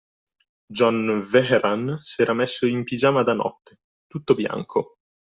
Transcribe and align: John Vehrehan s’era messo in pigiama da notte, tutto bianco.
John 0.71 1.21
Vehrehan 1.31 1.99
s’era 2.01 2.33
messo 2.39 2.65
in 2.65 2.83
pigiama 2.83 3.21
da 3.21 3.33
notte, 3.35 3.81
tutto 4.07 4.33
bianco. 4.33 4.97